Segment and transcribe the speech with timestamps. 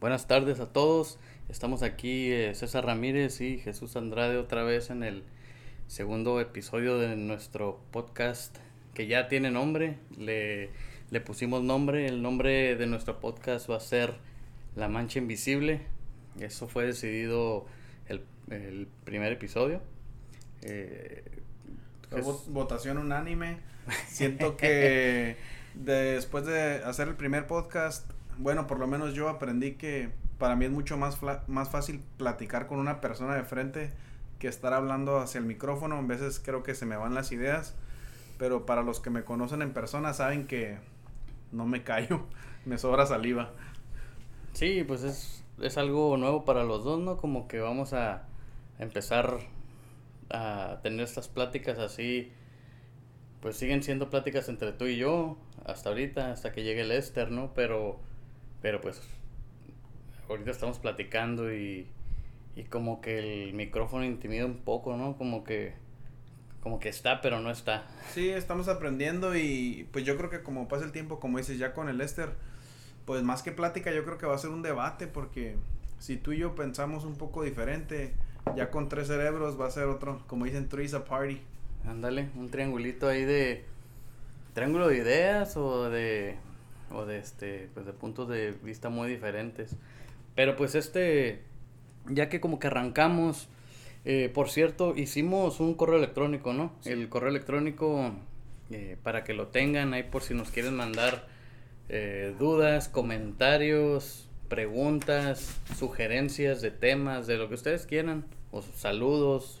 [0.00, 1.18] Buenas tardes a todos.
[1.50, 5.24] Estamos aquí eh, César Ramírez y Jesús Andrade otra vez en el
[5.88, 8.56] segundo episodio de nuestro podcast
[8.94, 9.98] que ya tiene nombre.
[10.16, 10.70] Le,
[11.10, 12.06] le pusimos nombre.
[12.06, 14.14] El nombre de nuestro podcast va a ser
[14.74, 15.82] La Mancha Invisible.
[16.38, 17.66] Eso fue decidido
[18.08, 19.82] el, el primer episodio.
[20.62, 21.22] Eh,
[22.48, 23.58] votación unánime.
[24.08, 25.36] Siento que
[25.74, 28.10] después de hacer el primer podcast,
[28.40, 32.66] bueno, por lo menos yo aprendí que para mí es mucho más, más fácil platicar
[32.66, 33.92] con una persona de frente
[34.38, 35.96] que estar hablando hacia el micrófono.
[35.96, 37.76] A veces creo que se me van las ideas,
[38.38, 40.78] pero para los que me conocen en persona saben que
[41.52, 42.26] no me callo,
[42.64, 43.50] me sobra saliva.
[44.54, 47.18] Sí, pues es, es algo nuevo para los dos, ¿no?
[47.18, 48.26] Como que vamos a
[48.78, 49.40] empezar
[50.30, 52.32] a tener estas pláticas así,
[53.42, 55.36] pues siguen siendo pláticas entre tú y yo
[55.66, 57.52] hasta ahorita, hasta que llegue el Esther, ¿no?
[57.54, 58.00] Pero,
[58.62, 59.00] pero pues
[60.28, 61.86] ahorita estamos platicando y,
[62.56, 65.16] y como que el micrófono intimida un poco, ¿no?
[65.16, 65.74] Como que,
[66.62, 67.86] como que está, pero no está.
[68.12, 71.72] Sí, estamos aprendiendo y pues yo creo que como pasa el tiempo, como dices, ya
[71.72, 72.30] con el Esther,
[73.04, 75.56] pues más que plática yo creo que va a ser un debate porque
[75.98, 78.14] si tú y yo pensamos un poco diferente,
[78.56, 81.40] ya con tres cerebros va a ser otro, como dicen, three's a party.
[81.86, 83.64] Ándale, un triangulito ahí de
[84.54, 86.36] triángulo de ideas o de
[86.92, 89.76] o de este pues de puntos de vista muy diferentes.
[90.34, 91.42] Pero pues este
[92.08, 93.48] ya que como que arrancamos
[94.04, 96.72] eh, por cierto, hicimos un correo electrónico, ¿no?
[96.80, 96.90] Sí.
[96.90, 98.12] El correo electrónico
[98.70, 101.26] eh, para que lo tengan ahí por si nos quieren mandar
[101.88, 109.60] eh, dudas, comentarios, preguntas, sugerencias de temas, de lo que ustedes quieran, o saludos,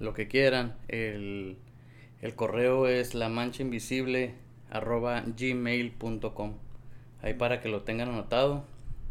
[0.00, 0.76] lo que quieran.
[0.88, 1.56] El,
[2.20, 4.34] el correo es la mancha invisible
[4.72, 6.54] arroba gmail.com.
[7.22, 8.64] Ahí para que lo tengan anotado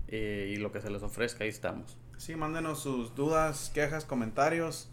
[0.08, 1.98] eh, y lo que se les ofrezca, ahí estamos.
[2.18, 4.90] Sí, mándenos sus dudas, quejas, comentarios.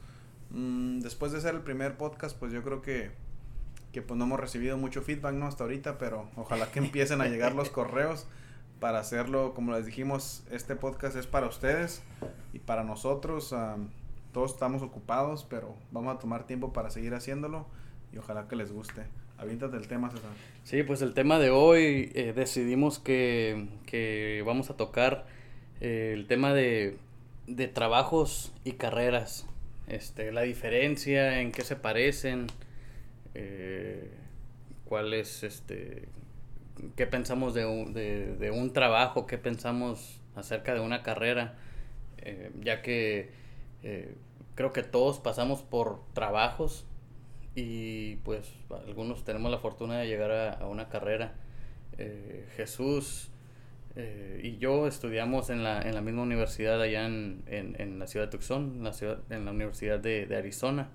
[0.51, 3.11] Mm, después de hacer el primer podcast, pues yo creo que,
[3.93, 5.47] que pues no hemos recibido mucho feedback, ¿no?
[5.47, 8.27] Hasta ahorita, pero ojalá que empiecen a llegar los correos
[8.79, 12.03] para hacerlo, como les dijimos, este podcast es para ustedes
[12.53, 13.53] y para nosotros.
[13.53, 13.89] am,
[14.33, 17.67] todos estamos ocupados, pero vamos a tomar tiempo para seguir haciéndolo
[18.13, 19.07] y ojalá que les guste.
[19.39, 20.31] Aviéntate el tema, César.
[20.65, 25.27] Sí, pues el tema de hoy eh, decidimos que, que vamos a tocar
[25.81, 26.99] eh, el tema de,
[27.47, 29.47] de trabajos y carreras.
[29.87, 32.49] Este, la diferencia, en qué se parecen,
[33.35, 34.11] eh,
[35.43, 36.09] este,
[36.97, 41.55] qué pensamos de un, de, de un trabajo, qué pensamos acerca de una carrera,
[42.19, 43.31] eh, ya que
[44.57, 46.88] creo que todos pasamos por trabajos
[47.55, 48.53] y pues
[48.87, 51.35] algunos tenemos la fortuna de llegar a, a una carrera.
[51.99, 53.31] Eh, Jesús
[53.97, 58.07] eh, y yo estudiamos en la, en la misma universidad allá en, en, en la
[58.07, 60.91] ciudad de Tucson, en la, ciudad, en la Universidad de, de Arizona.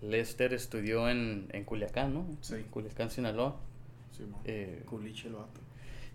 [0.00, 2.26] Lester estudió en, en Culiacán, ¿no?
[2.40, 2.54] Sí.
[2.54, 3.60] En Culiacán, Sinaloa.
[4.16, 4.40] Simón.
[4.44, 5.60] Eh, Culiche el vato.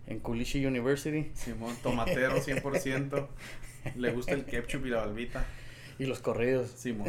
[0.08, 1.30] en Culichi University.
[1.36, 3.28] Simón, tomatero 100%.
[3.96, 5.46] Le gusta el ketchup y la balbita.
[6.00, 6.72] Y los corridos.
[6.72, 7.08] Simón.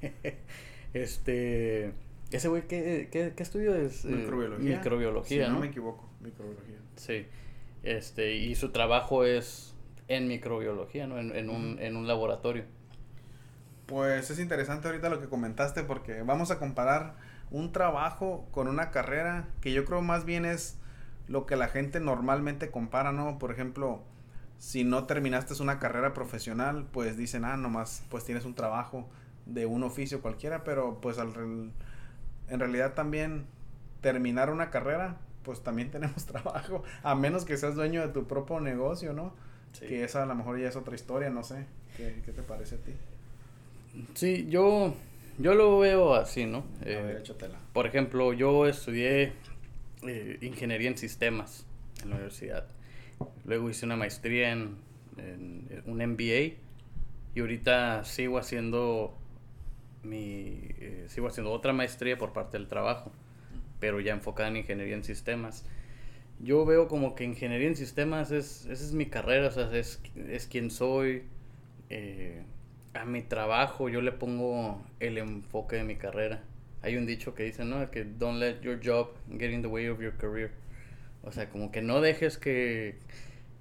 [0.94, 1.92] este.
[2.30, 4.04] ¿Ese güey qué, qué, qué estudio es?
[4.04, 4.76] Eh, Microbiología.
[4.78, 5.54] Microbiología, Si ¿no?
[5.56, 6.78] no me equivoco, microbiología.
[6.96, 7.26] Sí.
[7.82, 9.74] Este, y su trabajo es
[10.08, 11.18] en microbiología, ¿no?
[11.18, 12.64] En, en un, en un laboratorio.
[13.86, 17.16] Pues es interesante ahorita lo que comentaste porque vamos a comparar
[17.50, 20.78] un trabajo con una carrera que yo creo más bien es
[21.28, 23.38] lo que la gente normalmente compara, ¿no?
[23.38, 24.02] Por ejemplo,
[24.58, 29.08] si no terminaste una carrera profesional, pues dicen, ah, nomás, pues tienes un trabajo
[29.46, 31.32] de un oficio cualquiera, pero pues al
[32.48, 33.46] en realidad también
[34.00, 38.60] terminar una carrera, pues también tenemos trabajo, a menos que seas dueño de tu propio
[38.60, 39.32] negocio, ¿no?
[39.72, 39.86] Sí.
[39.86, 41.66] Que esa a lo mejor ya es otra historia, no sé.
[41.96, 42.92] ¿Qué, qué te parece a ti?
[44.14, 44.94] Sí, yo,
[45.38, 46.58] yo lo veo así, ¿no?
[46.82, 47.22] a Eh, ver.
[47.72, 49.32] Por ejemplo, yo estudié
[50.06, 51.66] eh, ingeniería en sistemas
[52.02, 52.66] en la universidad.
[53.44, 54.76] Luego hice una maestría en,
[55.16, 56.56] en un MBA
[57.34, 59.16] y ahorita sigo haciendo
[60.02, 63.12] mi eh, sigo haciendo otra maestría por parte del trabajo,
[63.80, 65.64] pero ya enfocada en ingeniería en sistemas.
[66.40, 70.02] Yo veo como que ingeniería en sistemas es esa es mi carrera, o sea, es,
[70.28, 71.24] es quien soy.
[71.90, 72.44] eh,
[72.94, 76.42] a mi trabajo yo le pongo el enfoque de mi carrera.
[76.82, 77.90] Hay un dicho que dice, ¿no?
[77.90, 80.52] Que don't let your job get in the way of your career.
[81.22, 82.96] O sea, como que no dejes que,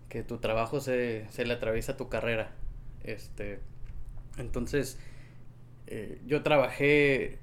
[0.10, 2.52] que tu trabajo se, se le atraviesa a tu carrera.
[3.04, 3.60] Este,
[4.38, 5.00] entonces,
[5.94, 7.38] eh, yo trabajé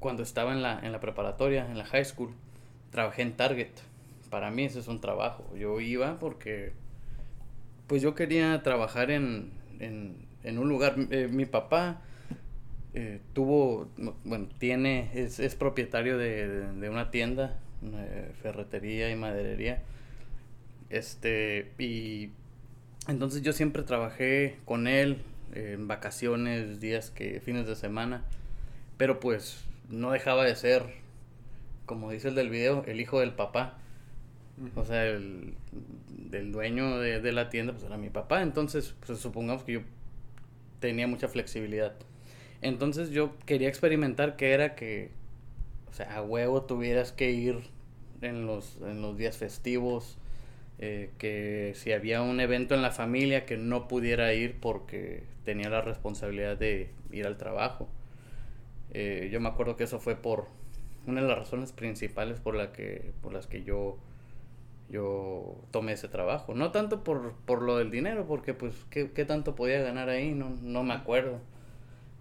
[0.00, 2.30] cuando estaba en la, en la preparatoria, en la high school,
[2.90, 3.70] trabajé en Target.
[4.30, 5.50] Para mí ese es un trabajo.
[5.56, 6.72] Yo iba porque
[7.86, 10.96] Pues yo quería trabajar en, en, en un lugar.
[11.10, 12.02] Eh, mi papá
[12.94, 13.88] eh, tuvo,
[14.24, 17.58] bueno, tiene, es, es propietario de, de, una tienda,
[18.42, 19.82] ferretería y maderería.
[20.90, 22.30] Este, y
[23.08, 25.18] entonces yo siempre trabajé con él
[25.54, 28.24] en vacaciones, días que, fines de semana.
[28.96, 30.84] Pero pues no dejaba de ser,
[31.86, 33.78] como dice el del video, el hijo del papá.
[34.74, 35.54] O sea, el
[36.10, 38.42] del dueño de, de, la tienda, pues era mi papá.
[38.42, 39.80] Entonces, pues supongamos que yo
[40.80, 41.94] tenía mucha flexibilidad.
[42.62, 45.10] Entonces yo quería experimentar que era que,
[45.90, 47.60] o sea, a huevo tuvieras que ir
[48.22, 50.18] en los, en los días festivos,
[50.78, 55.70] eh, que si había un evento en la familia que no pudiera ir porque tenía
[55.70, 57.88] la responsabilidad de ir al trabajo.
[58.92, 60.46] Eh, yo me acuerdo que eso fue por
[61.06, 63.96] una de las razones principales por, la que, por las que yo,
[64.90, 66.52] yo tomé ese trabajo.
[66.52, 70.34] No tanto por, por lo del dinero, porque pues ¿qué, ¿qué, tanto podía ganar ahí,
[70.34, 71.38] no, no me acuerdo.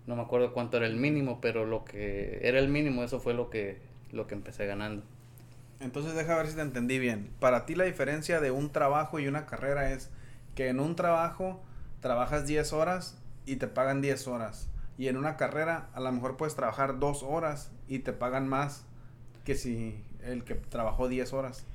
[0.05, 3.33] No me acuerdo cuánto era el mínimo, pero lo que era el mínimo, eso fue
[3.33, 3.79] lo que,
[4.11, 5.03] lo que empecé ganando.
[5.79, 7.31] Entonces deja ver si te entendí bien.
[7.39, 10.11] Para ti la diferencia de un trabajo y una carrera es
[10.53, 11.63] que en un trabajo
[12.05, 13.17] trabajas 10 horas
[13.47, 17.23] y te pagan 10 horas y en una carrera a lo mejor puedes trabajar dos
[17.23, 18.85] horas y te pagan más
[19.43, 21.65] que si el que trabajó 10 horas.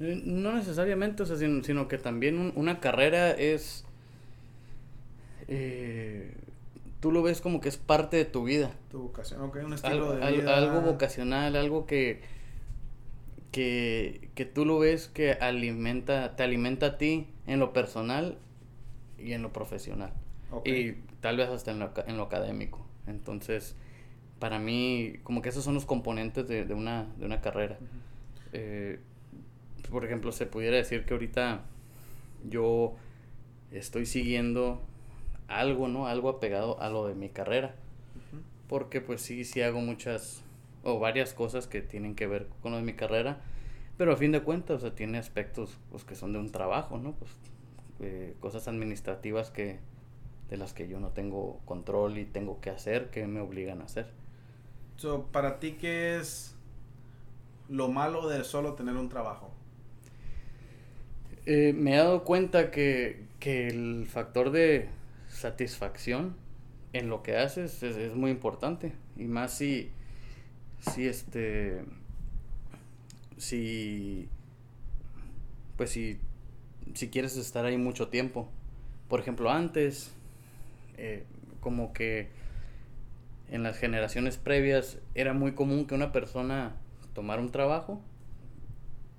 [0.00, 3.84] Eh, no necesariamente, o sea, sino, que también una carrera es...
[5.48, 6.34] Eh,
[7.00, 8.70] tú lo ves como que es parte de tu vida.
[8.90, 10.56] Tu vocación, ok, un estilo de vida.
[10.56, 12.22] Algo vocacional, algo que,
[13.52, 18.38] que, que tú lo ves que alimenta, te alimenta a ti en lo personal
[19.18, 20.12] y en lo profesional.
[20.64, 22.86] Y tal vez hasta en lo, en lo académico.
[23.06, 23.76] Entonces,
[24.38, 27.78] para mí, como que esos son los componentes de, de una, de una carrera.
[28.52, 29.00] eh,
[29.90, 31.62] por ejemplo, se pudiera decir que ahorita
[32.48, 32.94] yo
[33.72, 34.82] estoy siguiendo
[35.48, 36.06] algo, ¿no?
[36.06, 37.74] Algo apegado a lo de mi carrera.
[38.68, 40.42] Porque pues sí, sí hago muchas
[40.84, 43.40] o varias cosas que tienen que ver con lo de mi carrera.
[43.96, 46.98] Pero a fin de cuentas, o sea, tiene aspectos pues que son de un trabajo,
[46.98, 47.12] ¿no?
[47.12, 47.30] Pues
[48.00, 49.78] eh, cosas administrativas que,
[50.50, 53.84] de las que yo no tengo control y tengo que hacer, que me obligan a
[53.84, 54.10] hacer.
[54.96, 56.54] So, para ti, ¿qué es
[57.68, 59.50] lo malo de solo tener un trabajo?
[61.46, 64.88] Eh, me he dado cuenta que, que, el factor de
[65.28, 66.36] satisfacción
[66.92, 68.92] en lo que haces es, es, muy importante.
[69.16, 69.90] Y más si,
[70.80, 71.84] si este,
[73.38, 74.28] si,
[75.76, 76.18] pues si,
[76.94, 78.48] si quieres estar ahí mucho tiempo.
[79.08, 80.12] Por ejemplo, antes
[80.96, 81.24] eh,
[81.60, 82.28] como que
[83.50, 86.76] en las generaciones previas era muy común que una persona
[87.14, 88.00] tomara un trabajo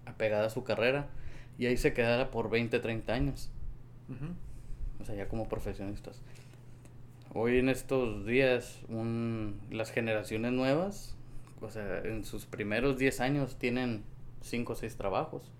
[0.05, 1.07] apegada a su carrera
[1.57, 3.51] y ahí se quedara por 20, 30 años.
[4.07, 5.01] Uh -huh.
[5.01, 6.21] O sea, ya como profesionistas.
[7.33, 11.15] Hoy en estos días, un, las generaciones nuevas,
[11.61, 14.03] o sea, en sus primeros 10 años tienen
[14.41, 15.51] 5 o 6 trabajos.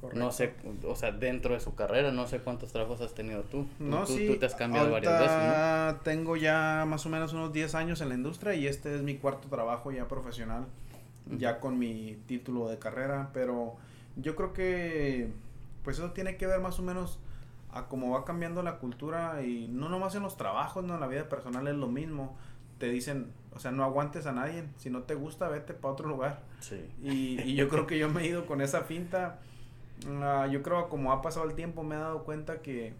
[0.00, 0.18] Correcto.
[0.18, 0.54] No sé,
[0.86, 3.66] o sea, dentro de su carrera, no sé cuántos trabajos has tenido tú.
[3.78, 4.26] No, tú, sí.
[4.26, 5.96] tú te has cambiado varias veces, ¿no?
[6.02, 9.16] Tengo ya más o menos unos 10 años en la industria y este es mi
[9.16, 10.62] cuarto trabajo ya profesional,
[11.26, 11.38] uh -huh.
[11.38, 13.76] ya con mi título de carrera, pero
[14.16, 15.32] yo creo que
[15.84, 17.18] pues eso tiene que ver más o menos
[17.72, 21.08] a cómo va cambiando la cultura y no nomás en los trabajos, no en la
[21.08, 22.38] vida personal es lo mismo.
[22.78, 26.08] Te dicen, o sea, no aguantes a nadie, si no te gusta, vete para otro
[26.08, 26.40] lugar.
[26.60, 26.82] Sí.
[27.02, 29.40] Y, y yo creo que yo me he ido con esa finta
[30.06, 32.94] Uh, yo creo que como ha pasado el tiempo me he dado cuenta que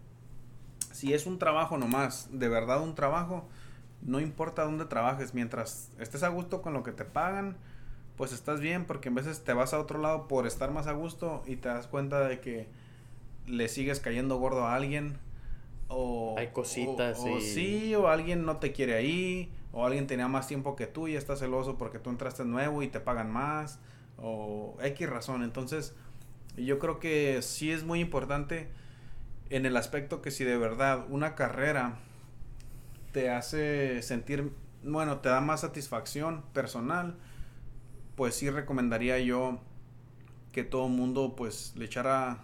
[0.91, 3.45] si es un trabajo nomás, de verdad un trabajo,
[4.01, 7.57] no importa dónde trabajes, mientras estés a gusto con lo que te pagan,
[8.17, 10.91] pues estás bien, porque en veces te vas a otro lado por estar más a
[10.91, 12.67] gusto y te das cuenta de que
[13.47, 15.17] le sigues cayendo gordo a alguien.
[15.87, 17.19] O, Hay cositas.
[17.19, 17.41] O, o y...
[17.41, 21.15] sí, o alguien no te quiere ahí, o alguien tenía más tiempo que tú y
[21.15, 23.79] estás celoso porque tú entraste nuevo y te pagan más,
[24.17, 25.43] o X razón.
[25.43, 25.95] Entonces,
[26.57, 28.69] y yo creo que sí es muy importante
[29.49, 31.95] en el aspecto que si de verdad una carrera
[33.11, 34.51] te hace sentir,
[34.83, 37.17] bueno, te da más satisfacción personal,
[38.15, 39.59] pues sí recomendaría yo
[40.51, 42.39] que todo mundo pues le echara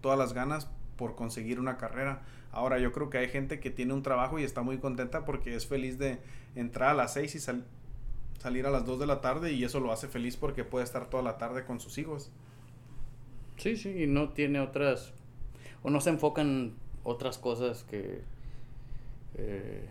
[0.00, 2.22] todas las ganas por conseguir una carrera.
[2.52, 5.56] Ahora yo creo que hay gente que tiene un trabajo y está muy contenta porque
[5.56, 6.20] es feliz de
[6.54, 7.64] entrar a las 6 y sal
[8.38, 11.08] salir a las 2 de la tarde y eso lo hace feliz porque puede estar
[11.08, 12.30] toda la tarde con sus hijos.
[13.56, 15.12] Sí, sí, y no tiene otras,
[15.82, 18.22] o no se enfocan otras cosas que,
[19.36, 19.86] eh,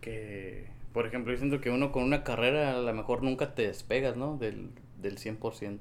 [0.00, 3.66] que, por ejemplo, yo siento que uno con una carrera a lo mejor nunca te
[3.66, 4.36] despegas, ¿no?
[4.36, 5.78] Del, del 100%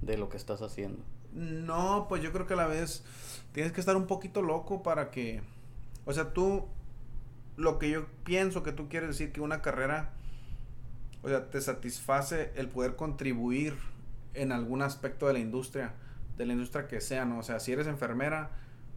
[0.00, 1.02] de lo que estás haciendo.
[1.32, 3.04] No, pues yo creo que a la vez
[3.52, 5.42] tienes que estar un poquito loco para que,
[6.04, 6.66] o sea, tú,
[7.56, 10.12] lo que yo pienso que tú quieres decir que una carrera,
[11.22, 13.74] o sea, te satisface el poder contribuir
[14.34, 15.94] en algún aspecto de la industria,
[16.40, 17.38] de la industria que sea, ¿no?
[17.38, 18.48] O sea, si eres enfermera,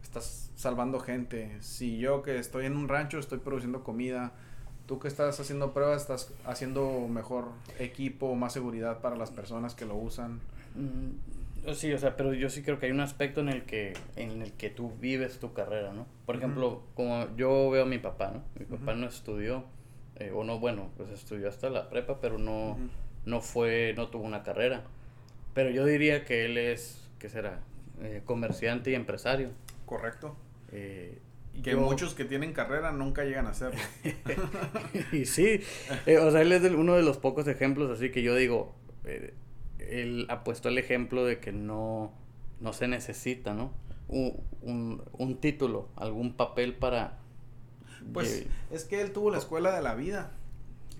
[0.02, 1.58] estás salvando gente.
[1.60, 4.32] Si yo que estoy en un rancho, estoy produciendo comida.
[4.86, 7.48] Tú que estás haciendo pruebas, estás haciendo mejor
[7.78, 10.40] equipo, más seguridad para las personas que lo usan.
[10.74, 13.92] Mm, sí, o sea, pero yo sí creo que hay un aspecto en el que
[14.16, 16.06] en el que tú vives tu carrera, ¿no?
[16.24, 18.42] Por ejemplo, como yo veo a mi papá, ¿no?
[18.58, 19.64] Mi papá no estudió
[20.16, 22.78] eh, o no, bueno, pues estudió hasta la prepa, pero no
[23.26, 24.84] no fue no tuvo una carrera.
[25.52, 27.58] Pero yo diría que él es ¿qué será?
[28.02, 29.48] Eh, comerciante y empresario.
[29.86, 30.36] Correcto.
[30.72, 31.22] Eh,
[31.62, 33.80] que muchos que tienen carrera nunca llegan a hacerlo.
[35.12, 35.62] y sí,
[36.04, 39.32] eh, o sea, él es uno de los pocos ejemplos así que yo digo, eh,
[39.78, 42.12] él ha puesto el ejemplo de que no,
[42.60, 43.72] no se necesita, ¿no?
[44.08, 47.20] Un, un, título, algún papel para...
[48.12, 50.30] Pues es que él tuvo la escuela de la vida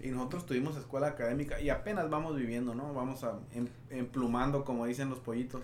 [0.05, 2.93] y nosotros tuvimos escuela académica y apenas vamos viviendo, ¿no?
[2.93, 5.63] Vamos a em, emplumando, como dicen los pollitos.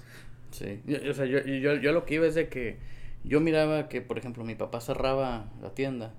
[0.50, 2.78] Sí, o sea, yo, yo, yo lo que iba es de que
[3.24, 6.12] yo miraba que, por ejemplo, mi papá cerraba la tienda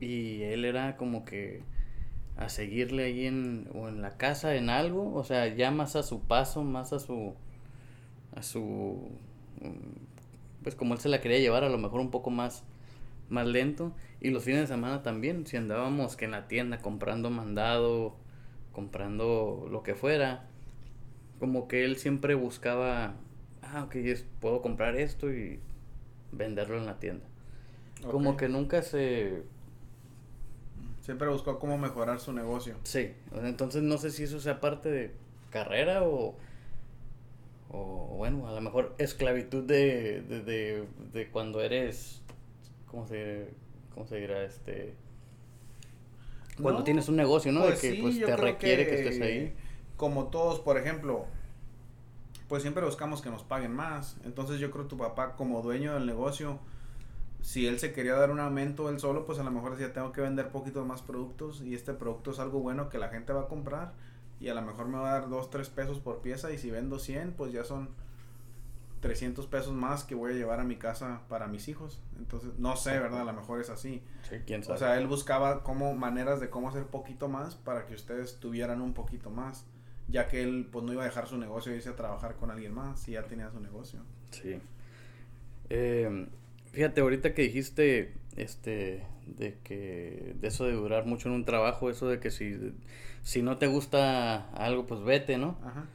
[0.00, 1.62] y él era como que
[2.36, 6.02] a seguirle ahí en, o en la casa en algo, o sea, ya más a
[6.02, 7.34] su paso, más a su,
[8.34, 9.10] a su,
[10.62, 12.64] pues como él se la quería llevar, a lo mejor un poco más,
[13.30, 13.92] más lento.
[14.20, 18.16] Y los fines de semana también, si andábamos que en la tienda comprando mandado,
[18.72, 20.48] comprando lo que fuera,
[21.42, 23.16] como que él siempre buscaba,
[23.62, 23.96] ah, ok,
[24.38, 25.58] puedo comprar esto y
[26.30, 27.26] venderlo en la tienda.
[28.08, 29.42] Como que nunca se...
[31.00, 32.76] Siempre buscó cómo mejorar su negocio.
[32.84, 33.10] Sí,
[33.42, 35.10] entonces no sé si eso sea parte de
[35.50, 36.36] carrera o,
[37.70, 42.22] o bueno, a lo mejor esclavitud de, de, de, cuando eres,
[42.86, 43.48] ¿cómo se,
[43.92, 44.44] cómo se dirá?
[44.44, 44.94] Este,
[46.62, 47.62] cuando tienes un negocio, ¿no?
[47.62, 49.52] Pues de que pues, te requiere que, estés ahí.
[50.02, 51.26] Como todos, por ejemplo,
[52.48, 54.16] pues siempre buscamos que nos paguen más.
[54.24, 56.58] Entonces yo creo que tu papá como dueño del negocio,
[57.40, 60.10] si él se quería dar un aumento él solo, pues a lo mejor decía, tengo
[60.10, 63.42] que vender poquitos más productos y este producto es algo bueno que la gente va
[63.42, 63.92] a comprar
[64.40, 66.72] y a lo mejor me va a dar 2, 3 pesos por pieza y si
[66.72, 67.90] vendo 100, pues ya son
[69.02, 72.00] 300 pesos más que voy a llevar a mi casa para mis hijos.
[72.18, 73.20] Entonces, no sé, ¿verdad?
[73.20, 74.02] A lo mejor es así.
[74.28, 74.74] Sí, quién sabe.
[74.74, 78.80] O sea, él buscaba como maneras de cómo hacer poquito más para que ustedes tuvieran
[78.80, 79.64] un poquito más
[80.08, 82.50] ya que él pues no iba a dejar su negocio y irse a trabajar con
[82.50, 84.00] alguien más si ya tenía su negocio.
[84.30, 84.58] Sí.
[85.70, 86.26] Eh,
[86.72, 91.90] fíjate, ahorita que dijiste este de que de eso de durar mucho en un trabajo,
[91.90, 92.74] eso de que si,
[93.22, 95.58] si no te gusta algo, pues vete, ¿no?
[95.64, 95.86] Ajá.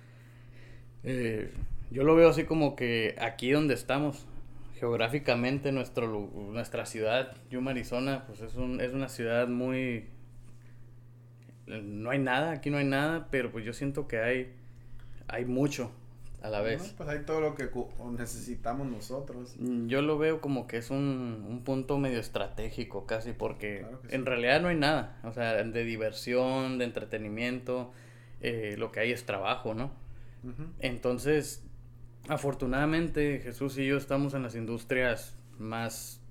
[1.04, 1.52] Eh,
[1.92, 4.26] yo lo veo así como que aquí donde estamos,
[4.80, 10.08] geográficamente nuestro, nuestra ciudad, Yuma, Arizona, pues es, un, es una ciudad muy
[11.68, 14.54] no hay nada, aquí no hay nada, pero pues yo siento que hay,
[15.28, 15.92] hay mucho
[16.42, 16.94] a la vez.
[16.96, 17.70] pues hay todo lo que
[18.18, 19.56] necesitamos nosotros.
[19.60, 24.26] Mm, yo lo veo como que es un, un punto medio estratégico casi, porque en
[24.26, 27.92] realidad no hay nada, o sea, de diversión, de entretenimiento,
[28.42, 29.92] eh, lo que hay es trabajo, ¿no?
[30.80, 31.66] Entonces,
[32.30, 36.22] afortunadamente Jesús y yo estamos en las industrias más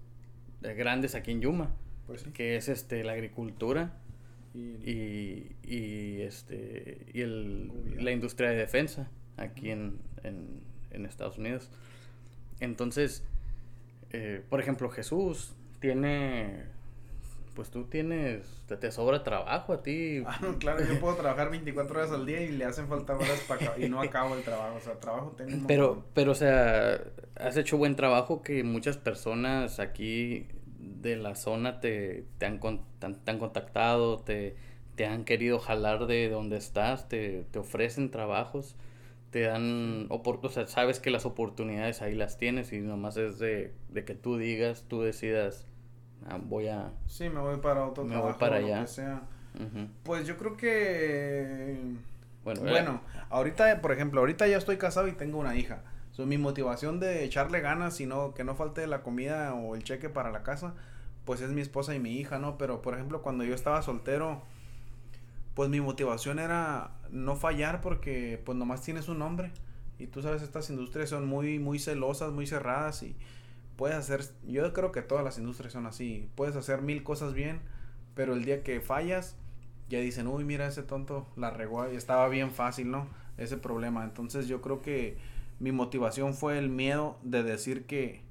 [0.63, 1.71] eh, grandes aquí en Yuma,
[2.07, 3.93] pues que es este la agricultura
[4.57, 7.71] y, y, este y el,
[8.03, 10.65] la industria de defensa aquí en, en,
[11.07, 11.71] Estados Unidos.
[12.59, 13.23] Entonces,
[14.11, 16.65] eh, por ejemplo, Jesús tiene,
[17.55, 20.23] pues tú tienes, te, sobra trabajo a ti.
[20.27, 23.79] Ah, claro, yo puedo trabajar 24 horas al día y le hacen falta horas para
[23.79, 26.99] y no acabo el trabajo, o sea, trabajo tengo Pero, pero, o sea,
[27.35, 30.47] has hecho buen trabajo que muchas personas aquí
[31.01, 34.57] de la zona te, te, han, te han contactado, te,
[34.95, 38.77] te han querido jalar de donde estás, te, te ofrecen trabajos,
[39.31, 43.75] te dan, o sea, sabes que las oportunidades ahí las tienes y nomás es de,
[43.91, 45.67] de que tú digas, tú decidas,
[46.29, 46.93] ah, voy a...
[47.07, 48.87] Sí, me voy para otro me voy para allá.
[48.87, 49.23] sea.
[50.03, 51.79] Pues yo creo que...
[52.45, 53.01] Bueno, bueno
[53.31, 55.83] ahorita, por ejemplo, ahorita ya estoy casado y tengo una hija.
[56.19, 60.09] Mi motivación de echarle ganas y no, que no falte la comida o el cheque
[60.09, 60.75] para la casa,
[61.27, 62.57] pues es mi esposa y mi hija, ¿no?
[62.57, 64.43] Pero, por ejemplo, cuando yo estaba soltero,
[65.55, 69.53] pues mi motivación era no fallar porque pues nomás tienes un nombre.
[69.99, 73.17] Y tú sabes, estas industrias son muy, muy celosas, muy cerradas y
[73.77, 77.61] puedes hacer, yo creo que todas las industrias son así, puedes hacer mil cosas bien,
[78.15, 79.37] pero el día que fallas,
[79.89, 83.07] ya dicen, uy, mira ese tonto, la regó y estaba bien fácil, ¿no?
[83.39, 84.05] Ese problema.
[84.05, 85.17] Entonces yo creo que
[85.59, 88.23] mi motivación fue el miedo de decir que,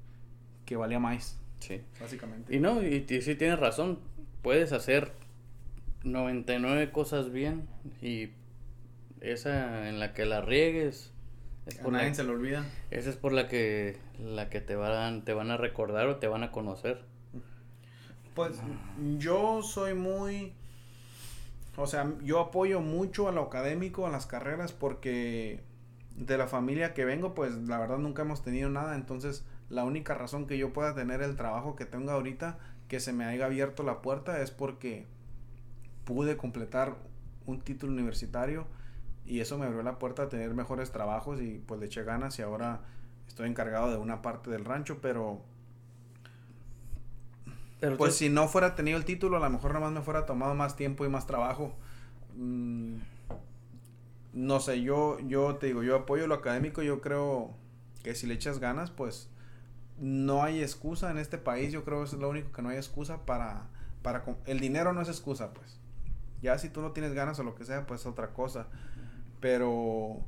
[0.64, 1.38] que valía más.
[1.60, 1.80] Sí.
[2.00, 2.54] Básicamente.
[2.54, 3.98] Y no, y, y sí tienes razón.
[4.42, 5.12] Puedes hacer
[6.04, 7.68] 99 cosas bien
[8.00, 8.30] y
[9.20, 11.12] esa en la que la riegues
[11.66, 12.64] es por a nadie se le olvida.
[12.90, 16.28] Esa es por la que la que te van te van a recordar o te
[16.28, 17.02] van a conocer.
[18.34, 18.60] Pues
[19.18, 20.52] yo soy muy
[21.76, 25.60] o sea, yo apoyo mucho a lo académico, a las carreras porque
[26.16, 30.14] de la familia que vengo, pues la verdad nunca hemos tenido nada, entonces la única
[30.14, 32.58] razón que yo pueda tener el trabajo que tengo ahorita,
[32.88, 35.06] que se me haya abierto la puerta, es porque
[36.04, 36.96] pude completar
[37.44, 38.66] un título universitario
[39.26, 42.38] y eso me abrió la puerta a tener mejores trabajos y pues le eché ganas
[42.38, 42.80] y ahora
[43.28, 45.42] estoy encargado de una parte del rancho, pero...
[47.80, 50.24] pero pues si no fuera tenido el título, a lo mejor nada más me fuera
[50.24, 51.74] tomado más tiempo y más trabajo.
[52.36, 52.96] Mm,
[54.36, 57.56] no sé, yo, yo te digo, yo apoyo lo académico, yo creo
[58.02, 59.30] que si le echas ganas, pues
[59.98, 62.76] no hay excusa en este país, yo creo que es lo único que no hay
[62.76, 63.70] excusa para,
[64.02, 65.80] para, el dinero no es excusa, pues.
[66.42, 68.66] Ya si tú no tienes ganas o lo que sea, pues otra cosa.
[69.40, 70.18] Pero,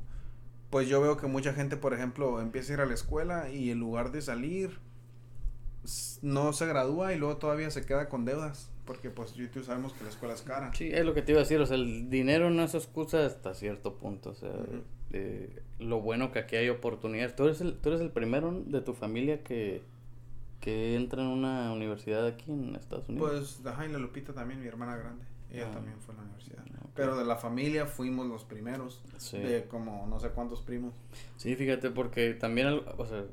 [0.71, 3.69] pues yo veo que mucha gente, por ejemplo, empieza a ir a la escuela y
[3.69, 4.79] en lugar de salir,
[6.23, 8.71] no se gradúa y luego todavía se queda con deudas.
[8.89, 10.73] Porque pues tú sabemos que la escuela es cara.
[10.73, 13.23] Sí, es lo que te iba a decir, o sea, el dinero no es excusa
[13.23, 14.49] hasta cierto punto, o sea,
[15.11, 17.35] eh, lo bueno que aquí hay oportunidades.
[17.35, 19.83] Tú eres el, tú eres el primero de tu familia que,
[20.59, 23.59] que entra en una universidad aquí en Estados Unidos.
[23.61, 25.23] Pues, ajá, y la Lupita también, mi hermana grande.
[25.51, 25.71] Ella ah.
[25.71, 26.63] también fue a la universidad.
[26.95, 29.03] Pero de la familia fuimos los primeros.
[29.31, 30.95] De como no sé cuántos primos.
[31.37, 33.25] Sí, fíjate, porque también, o sea,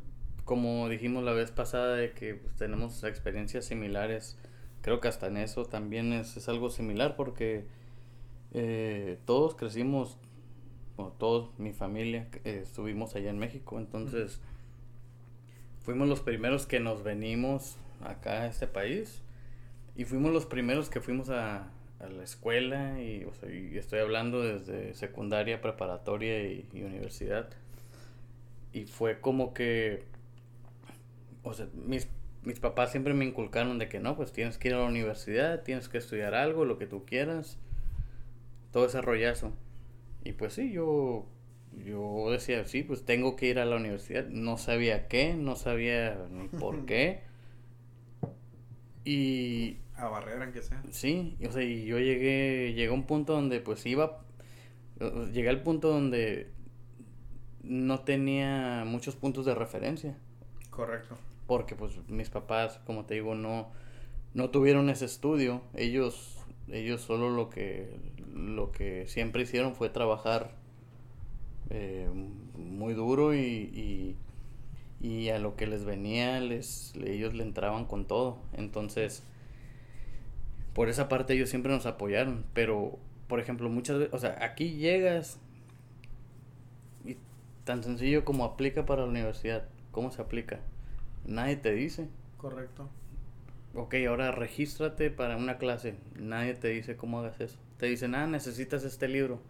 [0.44, 4.36] como dijimos la vez pasada, de que pues, tenemos experiencias similares.
[4.86, 7.64] Creo que hasta en eso también es, es algo similar porque
[8.52, 10.16] eh, todos crecimos,
[10.96, 13.80] bueno, todos, mi familia, eh, estuvimos allá en México.
[13.80, 14.40] Entonces,
[15.80, 19.22] fuimos los primeros que nos venimos acá a este país.
[19.96, 21.68] Y fuimos los primeros que fuimos a,
[21.98, 27.48] la escuela y, y estoy hablando desde secundaria, preparatoria y, universidad.
[28.72, 30.04] Y fue como que,
[31.42, 32.06] o sea, mis,
[32.46, 35.64] mis papás siempre me inculcaron de que no, pues tienes que ir a la universidad,
[35.64, 37.58] tienes que estudiar algo, lo que tú quieras,
[38.70, 39.52] todo ese rollazo.
[40.22, 41.26] Y pues sí, yo,
[41.84, 44.28] yo decía, sí, pues tengo que ir a la universidad.
[44.28, 47.22] No sabía qué, no sabía ni por qué.
[49.04, 50.80] Y a barrera, que sea.
[50.90, 54.20] Sí, o sea, y yo llegué, llegué a un punto donde pues iba,
[55.32, 56.52] llegué al punto donde
[57.64, 60.16] no tenía muchos puntos de referencia.
[60.70, 61.18] Correcto.
[61.46, 63.68] Porque pues mis papás, como te digo, no,
[64.34, 65.62] no tuvieron ese estudio.
[65.74, 66.38] Ellos,
[66.70, 67.96] ellos solo lo que,
[68.34, 70.50] lo que siempre hicieron fue trabajar
[71.70, 72.08] eh,
[72.56, 74.16] muy duro y, y,
[75.00, 78.38] y, a lo que les venía, les, ellos le entraban con todo.
[78.52, 79.22] Entonces
[80.76, 84.74] por esa parte ellos siempre nos apoyaron, pero por ejemplo, muchas veces, o sea, aquí
[84.76, 85.38] llegas
[87.06, 87.16] y
[87.64, 90.60] tan sencillo como aplica para la universidad, ¿cómo se aplica?
[91.26, 92.08] Nadie te dice.
[92.38, 92.88] Correcto.
[93.74, 95.96] Ok, ahora regístrate para una clase.
[96.18, 97.58] Nadie te dice cómo hagas eso.
[97.78, 99.40] Te dicen, ah, necesitas este libro.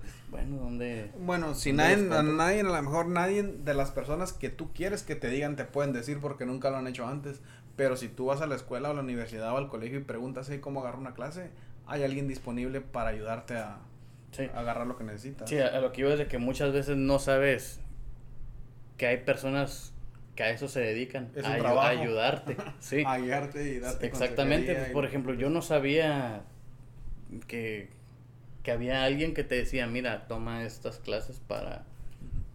[0.00, 1.10] Pues, bueno, ¿dónde?
[1.18, 5.02] Bueno, si nadie, a nadie, a lo mejor nadie de las personas que tú quieres
[5.02, 7.40] que te digan te pueden decir porque nunca lo han hecho antes.
[7.74, 10.04] Pero si tú vas a la escuela o a la universidad o al colegio y
[10.04, 11.50] preguntas cómo agarrar una clase,
[11.86, 13.78] hay alguien disponible para ayudarte a,
[14.54, 15.48] agarrar lo que necesitas.
[15.48, 17.80] Sí, a, lo que iba es de que muchas veces no sabes
[18.96, 19.91] que hay personas
[20.34, 22.56] que a eso se dedican, a, ayudarte.
[22.80, 23.02] Sí.
[23.04, 26.42] a ayudarte y darte Exactamente, por ejemplo, yo no sabía
[27.46, 27.88] que,
[28.62, 31.84] que había alguien que te decía, mira, toma estas clases para,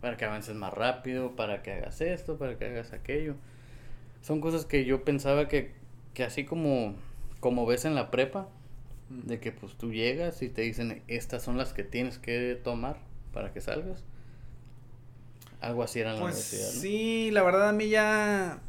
[0.02, 3.36] para que avances más rápido, para que hagas esto, para que hagas aquello
[4.22, 5.72] son cosas que yo pensaba que,
[6.14, 6.96] que así como,
[7.40, 8.50] como ves en la prepa,
[9.10, 12.98] de que pues tú llegas y te dicen, estas son las que tienes que tomar
[13.34, 14.04] para que salgas.
[15.62, 16.82] Algo así era en la pues universidad, ¿no?
[16.82, 18.60] Sí, la verdad a mí ya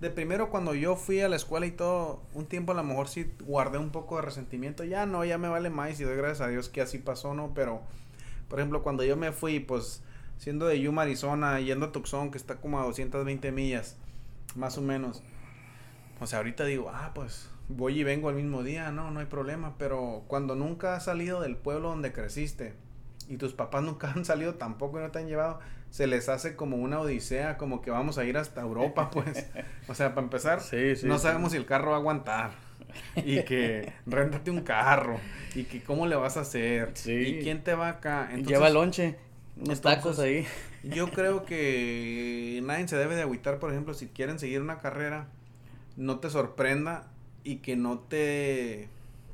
[0.00, 3.08] de primero cuando yo fui a la escuela y todo, un tiempo a lo mejor
[3.08, 6.42] sí guardé un poco de resentimiento, ya no, ya me vale más y doy gracias
[6.42, 7.52] a Dios que así pasó, ¿no?
[7.54, 7.80] Pero,
[8.48, 10.02] por ejemplo, cuando yo me fui, pues,
[10.36, 13.96] siendo de Yuma, Arizona, yendo a Tucson, que está como a 220 millas,
[14.54, 15.22] más o menos.
[16.20, 19.26] O sea, ahorita digo, ah, pues voy y vengo al mismo día, no, no hay
[19.26, 19.74] problema.
[19.78, 22.74] Pero cuando nunca has salido del pueblo donde creciste
[23.28, 25.60] y tus papás nunca han salido tampoco y no te han llevado,
[25.94, 29.46] se les hace como una odisea, como que vamos a ir hasta Europa, pues.
[29.86, 30.60] O sea, para empezar,
[31.04, 32.50] no sabemos si el carro va a aguantar.
[33.14, 35.20] Y que réntate un carro.
[35.54, 36.94] Y que cómo le vas a hacer.
[37.06, 38.24] Y quién te va acá.
[38.30, 39.14] Entonces, Lleva lonche.
[39.56, 40.44] Unos tacos ahí.
[40.82, 45.28] Yo creo que nadie se debe de agüitar, por ejemplo, si quieren seguir una carrera,
[45.96, 47.06] no te sorprenda
[47.44, 48.88] y que no te,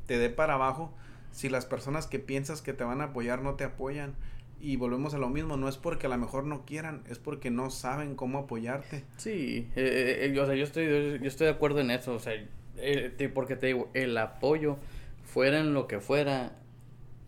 [0.04, 0.92] te dé para abajo
[1.32, 4.14] si las personas que piensas que te van a apoyar no te apoyan.
[4.60, 7.50] Y volvemos a lo mismo, no es porque a lo mejor no quieran, es porque
[7.50, 9.04] no saben cómo apoyarte.
[9.16, 12.18] Sí, eh, eh, yo, o sea, yo estoy, yo estoy de acuerdo en eso, o
[12.18, 12.34] sea,
[12.76, 14.76] eh, porque te digo, el apoyo,
[15.24, 16.52] fuera en lo que fuera,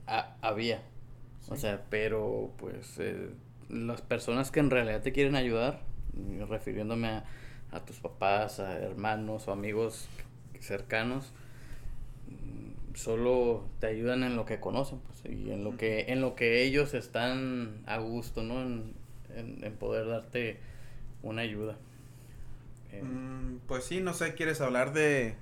[0.07, 0.83] había.
[1.49, 3.31] O sea, pero pues eh,
[3.68, 5.81] las personas que en realidad te quieren ayudar,
[6.49, 7.25] refiriéndome a,
[7.71, 10.09] a tus papás, a hermanos o amigos
[10.61, 11.33] cercanos,
[12.94, 16.62] solo te ayudan en lo que conocen pues, y en lo que en lo que
[16.62, 18.94] ellos están a gusto no en,
[19.35, 20.59] en, poder darte
[21.22, 21.76] una ayuda.
[22.92, 25.35] Eh, mm, pues sí no sé quieres hablar de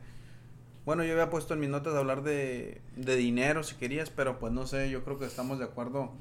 [0.85, 4.53] bueno yo había puesto en mis notas hablar de, de dinero si querías pero pues
[4.53, 6.13] no sé yo creo que estamos de acuerdo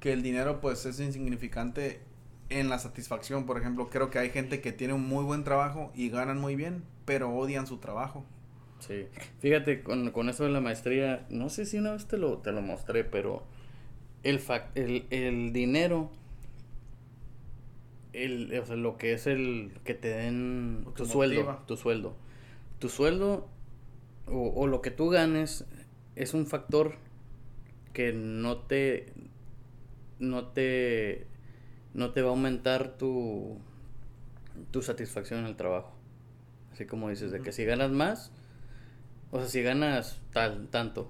[0.00, 2.00] que el dinero pues es insignificante
[2.48, 3.44] en la satisfacción.
[3.44, 6.54] Por ejemplo creo que hay gente que tiene un muy buen trabajo y ganan muy
[6.54, 8.24] bien pero odian su trabajo
[8.78, 9.06] Sí,
[9.40, 12.52] fíjate, con, con eso de la maestría, no sé si una vez te lo, te
[12.52, 13.44] lo mostré, pero
[14.22, 14.40] el,
[14.74, 16.10] el, el dinero,
[18.12, 22.16] el, o sea, lo que es el que te den tu sueldo, tu sueldo,
[22.78, 23.48] tu sueldo
[24.26, 25.64] o, o lo que tú ganes
[26.14, 26.94] es un factor
[27.92, 29.12] que no te,
[30.18, 31.26] no te,
[31.94, 33.58] no te va a aumentar tu,
[34.70, 35.94] tu satisfacción en el trabajo.
[36.72, 38.32] Así como dices, de que si ganas más,
[39.30, 41.08] o sea, si ganas tal, tanto.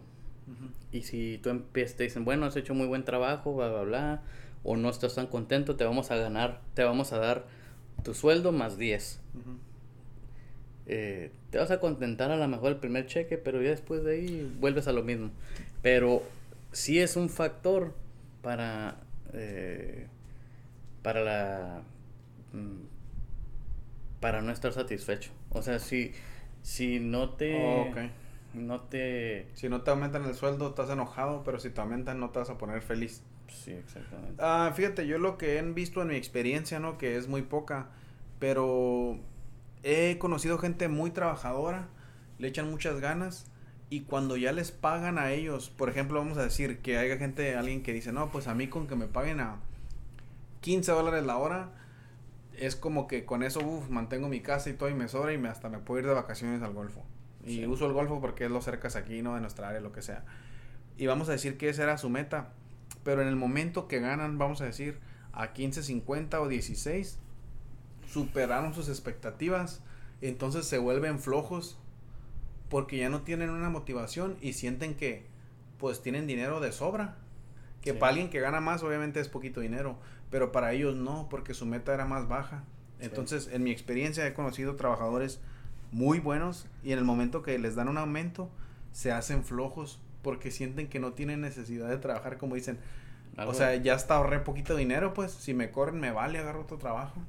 [0.92, 4.22] Y si tú empiezas, te dicen, bueno, has hecho muy buen trabajo, bla, bla, bla,
[4.62, 7.46] o no estás tan contento, te vamos a ganar, te vamos a dar
[8.02, 9.20] tu sueldo más 10.
[10.86, 14.12] Eh, te vas a contentar a lo mejor el primer cheque, pero ya después de
[14.12, 15.30] ahí vuelves a lo mismo.
[15.82, 16.22] Pero
[16.72, 17.94] sí es un factor
[18.42, 18.96] para,
[19.32, 20.06] eh,
[21.02, 21.82] para la,
[22.52, 22.86] mm,
[24.20, 25.30] para no estar satisfecho.
[25.50, 26.12] O sea, si
[26.66, 27.64] si no te...
[27.64, 27.94] Oh,
[28.54, 29.46] no te...
[29.54, 32.50] Si no te aumentan el sueldo, estás enojado, pero si te aumentan, no te vas
[32.50, 33.22] a poner feliz.
[33.46, 34.34] Sí, exactamente.
[34.40, 36.98] Ah, fíjate, yo lo que he visto en mi experiencia, ¿no?
[36.98, 37.90] Que es muy poca,
[38.40, 39.16] pero
[39.84, 41.86] he conocido gente muy trabajadora,
[42.40, 43.48] le echan muchas ganas
[43.88, 47.54] y cuando ya les pagan a ellos, por ejemplo, vamos a decir que haya gente,
[47.54, 49.60] alguien que dice, no, pues a mí con que me paguen a
[50.62, 51.70] 15 dólares la hora,
[52.58, 55.38] es como que con eso, uff, mantengo mi casa y todo y me sobra y
[55.38, 57.04] me, hasta me puedo ir de vacaciones al Golfo.
[57.44, 59.34] Y uso el Golfo porque es lo cerca aquí, ¿no?
[59.34, 60.24] De nuestra área, lo que sea.
[60.96, 62.52] Y vamos a decir que esa era su meta.
[63.04, 64.98] Pero en el momento que ganan, vamos a decir,
[65.32, 67.18] a 15.50 o 16,
[68.08, 69.82] superaron sus expectativas.
[70.20, 71.78] Entonces se vuelven flojos
[72.68, 75.26] porque ya no tienen una motivación y sienten que
[75.78, 77.16] pues tienen dinero de sobra.
[77.80, 79.98] Que para alguien que gana más obviamente es poquito dinero,
[80.30, 82.64] pero para ellos no, porque su meta era más baja.
[82.98, 85.40] Entonces, en mi experiencia he conocido trabajadores
[85.92, 88.50] muy buenos y en el momento que les dan un aumento,
[88.92, 92.78] se hacen flojos porque sienten que no tienen necesidad de trabajar, como dicen.
[93.36, 96.78] o sea, ya hasta ahorré poquito dinero, pues si me corren me vale, agarro otro
[96.78, 97.20] trabajo.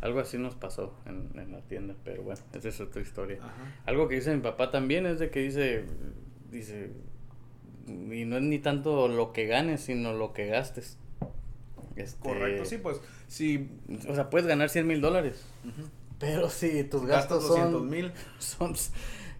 [0.00, 3.38] Algo así nos pasó en, la tienda, pero bueno, esa es otra historia.
[3.86, 5.84] Algo que dice mi papá también es de que dice,
[6.50, 6.90] dice,
[7.86, 10.98] y no es ni tanto lo que ganes, sino lo que gastes.
[11.96, 13.70] Este, Correcto, sí, pues, si...
[14.06, 15.42] O sea, puedes ganar 100 mil dólares,
[16.20, 17.88] pero si tus gastos, son...
[17.88, 18.12] mil.
[18.38, 18.74] Son,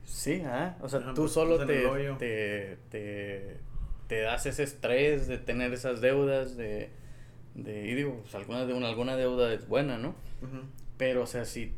[0.05, 0.77] sí, ¿ah?
[0.81, 3.59] O sea, tú solo te, te,
[4.09, 6.89] te, das ese estrés de tener esas deudas, de...
[7.55, 10.15] de y digo, pues alguna, de una, alguna deuda es buena, ¿no?
[10.97, 11.75] Pero, o sea, si,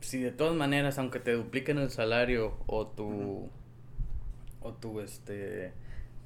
[0.00, 3.48] si de todas maneras, aunque te dupliquen el salario o tu...
[4.60, 5.72] O tu, este...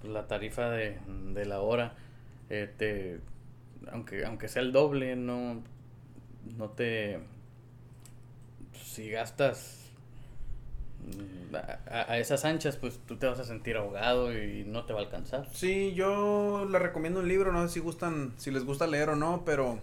[0.00, 0.98] Pues la tarifa de,
[1.34, 1.94] de la hora,
[2.50, 3.20] eh, te
[3.90, 5.62] aunque, aunque sea el doble, no,
[6.56, 7.20] no te...
[8.84, 9.82] Si gastas
[11.88, 15.02] a, esas anchas, pues tú te vas a sentir ahogado y no te va a
[15.02, 15.48] alcanzar.
[15.52, 19.16] Sí, yo le recomiendo un libro, no sé si gustan, si les gusta leer o
[19.16, 19.78] no, pero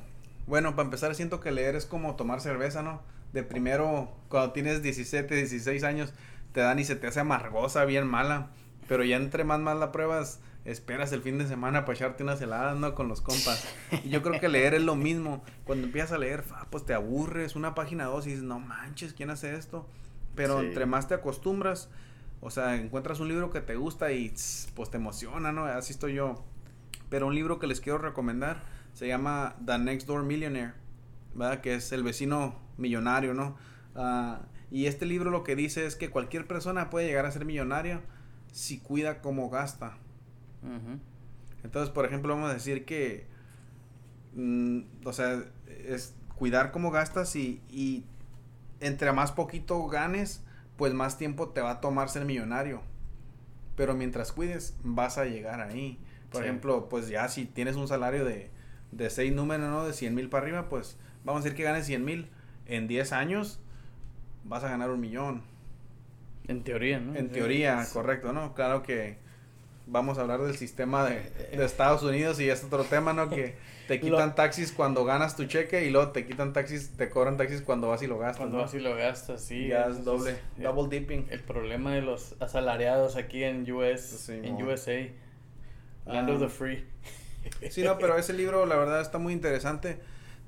[0.48, 3.02] bueno, para empezar siento que leer es como tomar cerveza, ¿no?
[3.34, 6.14] De primero, cuando tienes 17, 16 años,
[6.54, 8.48] te dan y se te hace amargosa, bien mala,
[8.88, 12.42] pero ya entre más mal la pruebas, esperas el fin de semana para echarte unas
[12.42, 12.94] heladas, ¿no?
[12.96, 13.68] Con los compas.
[14.04, 15.44] Y yo creo que leer es lo mismo.
[15.64, 19.30] Cuando empiezas a leer, pues te aburres, una página dos y dices, no manches, ¿quién
[19.30, 19.88] hace esto?
[20.36, 21.90] Pero entre más te acostumbras,
[22.42, 24.34] o sea, encuentras un libro que te gusta y
[24.76, 25.66] pues te emociona, ¿no?
[25.66, 26.44] Así estoy yo.
[27.10, 28.62] Pero un libro que les quiero recomendar
[28.94, 30.74] se llama The Next Door Millionaire,
[31.34, 31.62] ¿verdad?
[31.62, 33.58] Que es el vecino millonario, ¿no?
[33.96, 34.42] Ah,
[34.72, 38.02] y este libro lo que dice es que cualquier persona puede llegar a ser millonaria
[38.52, 39.98] si cuida cómo gasta.
[41.64, 43.28] Entonces, por ejemplo, vamos a decir que,
[44.36, 48.06] mm, o sea, es cuidar cómo gastas y, y
[48.80, 50.44] entre más poquito ganes,
[50.78, 52.82] pues más tiempo te va a tomar ser millonario.
[53.76, 56.00] Pero mientras cuides, vas a llegar ahí.
[56.32, 58.52] Por ejemplo, pues ya si tienes un salario de,
[58.92, 59.86] de seis números, ¿no?
[59.86, 62.30] De 100 mil para arriba, pues vamos a decir que ganes 100 mil.
[62.66, 63.60] En 10 años
[64.44, 65.44] vas a ganar un millón.
[66.48, 67.16] En teoría, ¿no?
[67.16, 68.54] En teoría, correcto, ¿no?
[68.54, 69.18] Claro que
[69.90, 73.30] vamos a hablar del sistema de, de Estados Unidos y es otro tema, ¿no?
[73.30, 73.56] Que
[73.88, 77.62] te quitan taxis cuando ganas tu cheque y luego te quitan taxis, te cobran taxis
[77.62, 78.38] cuando vas y lo gastas.
[78.38, 79.68] Cuando vas y lo gastas, sí.
[79.68, 81.28] Ya es doble, double dipping.
[81.30, 85.10] El problema de los asalariados aquí en US, en USA,
[86.06, 86.86] Land of the Free.
[87.70, 90.00] Sí, no, pero ese libro la verdad está muy interesante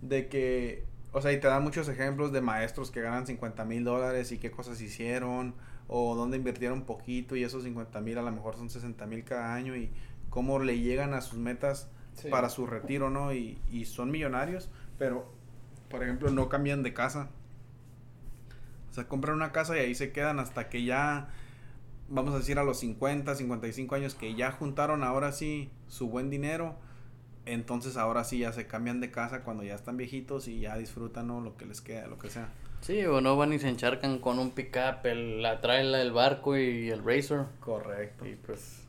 [0.02, 3.84] de que, o sea, y te da muchos ejemplos de maestros que ganan 50 mil
[3.84, 5.56] dólares y qué cosas hicieron
[5.94, 9.54] o dónde invirtieron poquito y esos 50 mil a lo mejor son 60 mil cada
[9.54, 9.92] año y
[10.30, 11.90] cómo le llegan a sus metas
[12.30, 13.34] para su retiro, ¿no?
[13.34, 15.30] Y, y son millonarios, pero,
[15.90, 17.30] por ejemplo, no cambian de casa.
[18.90, 21.28] O sea, compran una casa y ahí se quedan hasta que ya,
[22.08, 26.30] vamos a decir, a los 50, 55 años, que ya juntaron ahora sí su buen
[26.30, 26.78] dinero.
[27.46, 31.28] Entonces ahora sí ya se cambian de casa cuando ya están viejitos y ya disfrutan
[31.28, 31.42] ¿no?
[31.42, 32.50] lo que les queda, lo que sea.
[32.82, 36.58] Sí, o no van y se encharcan con un pickup, el, la traila, el barco
[36.58, 37.46] y el racer.
[37.60, 38.26] Correcto.
[38.26, 38.84] Y pues...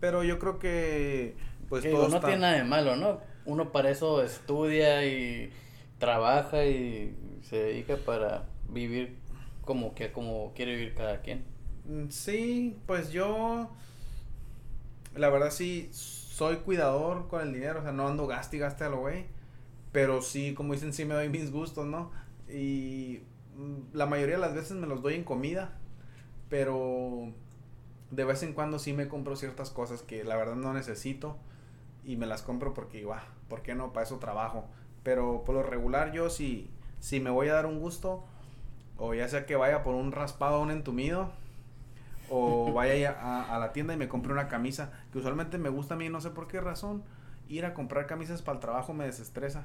[0.00, 1.36] Pero yo creo que
[1.68, 3.20] pues no tiene nada de malo, ¿no?
[3.44, 5.50] Uno para eso estudia y
[5.98, 9.16] trabaja y se dedica para vivir
[9.62, 11.44] como que como quiere vivir cada quien.
[11.86, 13.70] Mm, sí, pues yo
[15.14, 18.84] la verdad sí soy cuidador con el dinero, o sea, no ando gaste y gaste
[18.84, 19.26] a lo güey,
[19.92, 22.10] pero sí, como dicen, sí me doy mis gustos, ¿no?
[22.48, 23.22] Y
[23.56, 25.72] mm, la mayoría de las veces me los doy en comida,
[26.48, 27.32] pero
[28.10, 31.36] de vez en cuando sí me compro ciertas cosas que la verdad no necesito
[32.04, 33.92] y me las compro porque, igual, ¿por qué no?
[33.92, 34.66] Para eso trabajo.
[35.02, 38.24] Pero por lo regular yo si, si me voy a dar un gusto,
[38.98, 41.30] o ya sea que vaya por un raspado, un entumido,
[42.28, 45.94] o vaya a, a, la tienda y me compre una camisa, que usualmente me gusta
[45.94, 47.04] a mí, no sé por qué razón,
[47.48, 49.64] ir a comprar camisas para el trabajo me desestresa.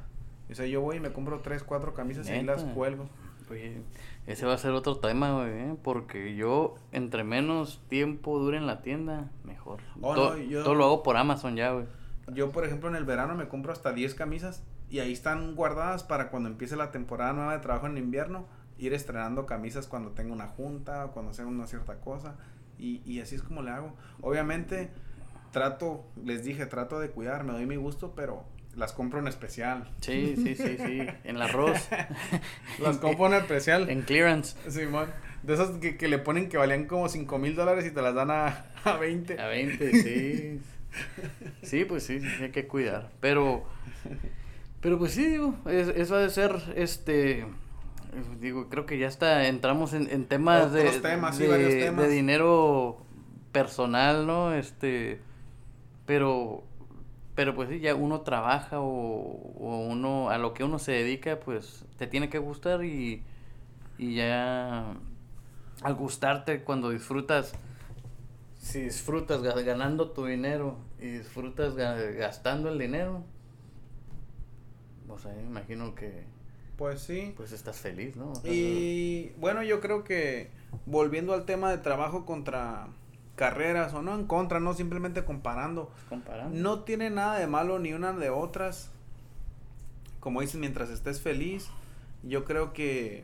[0.52, 3.08] O sea, yo voy y me compro tres, cuatro camisas y las cuelgo.
[3.50, 3.82] Oye,
[4.28, 5.76] ese va a ser otro tema, güey, ¿eh?
[5.84, 9.82] porque yo, entre menos tiempo dure en la tienda, mejor.
[10.02, 11.86] Oh, todo lo hago por Amazon ya, güey.
[12.34, 16.04] Yo, por ejemplo, en el verano me compro hasta 10 camisas y ahí están guardadas
[16.04, 18.46] para cuando empiece la temporada nueva de trabajo en invierno,
[18.78, 22.36] ir estrenando camisas cuando tenga una junta o cuando sea una cierta cosa.
[22.78, 23.96] Y, y así es como le hago.
[24.22, 24.92] Obviamente,
[25.52, 29.90] trato, les dije, trato de cuidar, me doy mi gusto, pero las compro en especial.
[30.02, 31.08] Sí, sí, sí, sí.
[31.24, 31.90] En el arroz.
[32.80, 33.90] las compro en especial.
[33.90, 34.56] En clearance.
[34.70, 35.14] Sí, man.
[35.44, 38.14] De esas que, que le ponen que valían como 5 mil dólares y te las
[38.14, 39.40] dan a, a 20.
[39.40, 40.62] A 20, sí.
[41.64, 43.12] Sí, pues sí, hay que cuidar.
[43.20, 43.64] Pero,
[44.82, 47.46] pero pues sí, digo, eso ha de ser, este,
[48.40, 51.48] digo, creo que ya está, entramos en, temas, de, temas, de,
[51.92, 53.06] de dinero
[53.52, 54.54] personal, ¿no?
[54.54, 55.22] Este,
[56.06, 56.64] pero,
[57.36, 61.39] pero pues sí, ya uno trabaja o, o uno, a lo que uno se dedica,
[61.39, 63.24] pues te tiene que gustar y,
[63.98, 64.94] y ya
[65.84, 67.54] al gustarte cuando disfrutas
[68.62, 73.24] si disfrutas ganando tu dinero y disfrutas gastando el dinero,
[75.10, 76.26] o sea, me imagino que...
[76.78, 77.34] Pues sí.
[77.36, 78.34] Pues estás feliz, ¿no?
[78.44, 80.50] y bueno, yo creo que
[80.86, 82.88] volviendo al tema de trabajo contra
[83.42, 85.92] carreras o no en contra, no simplemente comparando.
[86.10, 86.56] Comparando.
[86.56, 88.92] No tiene nada de malo ni una de otras.
[90.20, 91.68] Como dicen, mientras estés feliz,
[92.22, 93.24] yo creo que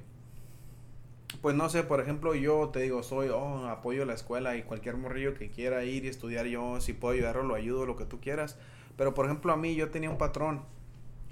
[1.43, 4.97] pues no sé, por ejemplo, yo te digo, soy, oh, apoyo la escuela y cualquier
[4.97, 8.19] morrillo que quiera ir y estudiar yo, si puedo ayudarlo, lo ayudo, lo que tú
[8.19, 8.57] quieras.
[8.95, 10.63] Pero por ejemplo, a mí yo tenía un patrón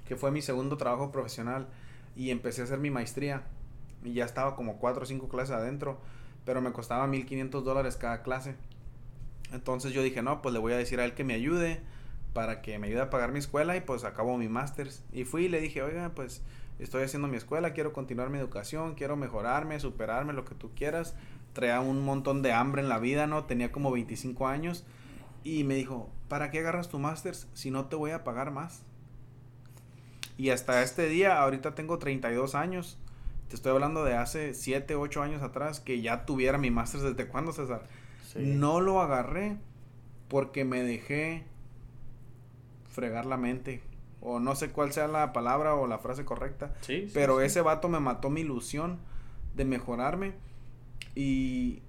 [0.06, 1.66] que fue mi segundo trabajo profesional
[2.14, 3.42] y empecé a hacer mi maestría
[4.04, 5.98] y ya estaba como cuatro o cinco clases adentro,
[6.44, 8.54] pero me costaba 1500 dólares cada clase.
[9.52, 11.80] Entonces yo dije, no, pues le voy a decir a él que me ayude
[12.32, 14.90] para que me ayude a pagar mi escuela y pues acabo mi máster.
[15.12, 16.42] Y fui y le dije, oiga, pues
[16.78, 21.14] estoy haciendo mi escuela, quiero continuar mi educación, quiero mejorarme, superarme, lo que tú quieras.
[21.54, 23.44] Traía un montón de hambre en la vida, ¿no?
[23.44, 24.84] Tenía como 25 años.
[25.44, 28.82] Y me dijo, ¿para qué agarras tu máster si no te voy a pagar más?
[30.36, 32.98] Y hasta este día, ahorita tengo 32 años.
[33.48, 37.00] Te estoy hablando de hace 7, 8 años atrás que ya tuviera mi máster.
[37.00, 37.84] ¿Desde cuándo, César?
[38.34, 39.56] No lo agarré
[40.28, 41.44] porque me dejé
[42.88, 43.82] fregar la mente
[44.20, 46.74] o no sé cuál sea la palabra o la frase correcta.
[46.80, 48.98] Sí, pero ese vato me mató mi ilusión
[49.54, 50.34] de mejorarme
[51.14, 51.82] y,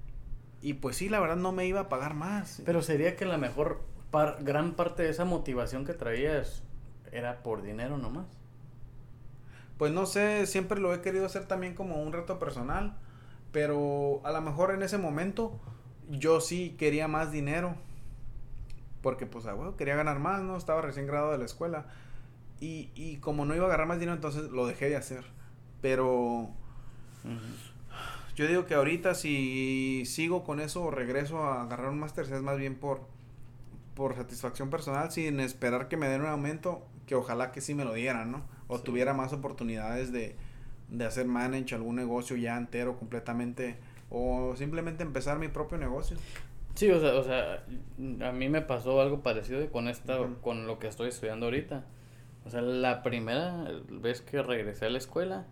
[0.61, 2.61] y pues sí, la verdad no me iba a pagar más.
[2.65, 3.81] Pero sería que a lo mejor
[4.41, 6.63] gran parte de esa motivación que traías
[7.11, 8.27] era por dinero nomás.
[9.77, 12.97] Pues no sé, siempre lo he querido hacer también como un reto personal,
[13.51, 15.59] pero a lo mejor en ese momento
[16.09, 17.75] yo sí quería más dinero.
[19.01, 20.57] Porque pues, ah, quería ganar más, ¿no?
[20.57, 21.85] Estaba recién graduado de la escuela.
[22.59, 25.23] Y, y como no iba a agarrar más dinero, entonces lo dejé de hacer.
[25.81, 26.49] Pero
[28.35, 32.41] yo digo que ahorita si sigo con eso o regreso a agarrar un máster, es
[32.41, 33.01] más bien por,
[33.95, 37.83] por satisfacción personal, sin esperar que me den un aumento, que ojalá que sí me
[37.83, 38.43] lo dieran, ¿no?
[38.67, 40.35] O tuviera más oportunidades de,
[40.89, 43.77] de hacer manage algún negocio ya entero, completamente,
[44.09, 46.17] o simplemente empezar mi propio negocio.
[46.75, 47.63] Sí, o sea, o sea,
[48.27, 51.85] a mí me pasó algo parecido con esta, con lo que estoy estudiando ahorita.
[52.45, 55.47] O sea, la primera vez que regresé a la escuela,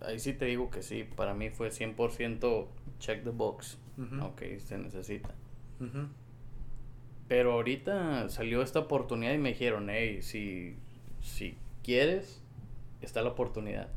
[0.00, 2.66] ahí sí te digo que sí, para mí fue 100%
[2.98, 3.78] check the box.
[4.22, 5.34] Ok, se necesita.
[7.28, 10.76] Pero ahorita salió esta oportunidad y me dijeron, hey, si,
[11.20, 12.42] si quieres,
[13.02, 13.88] está la oportunidad.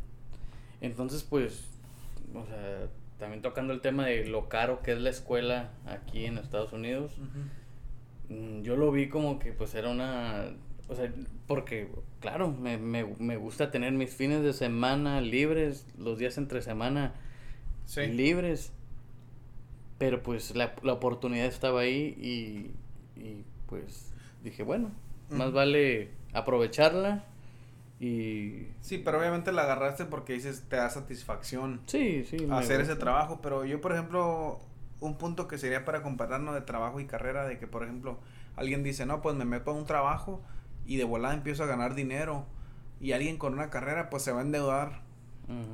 [0.82, 1.70] Entonces, pues,
[2.34, 2.90] o sea,
[3.24, 7.14] también tocando el tema de lo caro que es la escuela aquí en Estados Unidos,
[8.28, 10.52] mm, yo lo vi como que pues era una
[10.90, 11.12] o sea,
[11.48, 11.88] porque,
[12.20, 17.14] claro, me, me, me gusta tener mis fines de semana libres, los días entre semana
[17.96, 18.74] libres.
[19.98, 22.18] Pero pues la, la oportunidad estaba ahí
[23.16, 24.12] y, y pues
[24.44, 24.92] dije, bueno,
[25.30, 27.24] más vale aprovecharla
[28.04, 28.68] y...
[28.82, 33.40] Sí, pero obviamente la agarraste porque dices, te da satisfacción sí, sí, hacer ese trabajo.
[33.42, 34.60] Pero yo, por ejemplo,
[35.00, 38.18] un punto que sería para compararnos de trabajo y carrera, de que, por ejemplo,
[38.58, 40.42] alguien dice, no, pues me meto a un trabajo
[40.86, 42.46] y de volada empiezo a ganar dinero
[43.00, 45.02] y alguien con una carrera pues se va a endeudar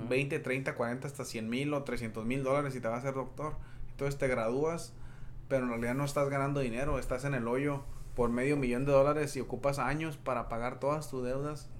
[0.08, 3.15] 20, 30, 40, hasta 100 mil o 300 mil dólares y te va a ser
[3.15, 3.56] doctor.
[3.89, 4.94] Entonces te gradúas,
[5.48, 7.82] pero en realidad no estás ganando dinero, estás en el hoyo
[8.15, 11.72] por medio millón de dólares y ocupas años para pagar todas tus deudas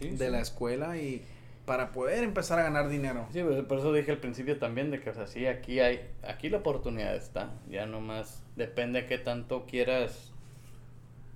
[0.00, 1.22] de la escuela y
[1.64, 3.26] para poder empezar a ganar dinero.
[3.32, 6.00] Sí, pues, por eso dije al principio también de que, o sea, sí, aquí hay,
[6.22, 10.32] aquí la oportunidad está, ya nomás depende de qué tanto quieras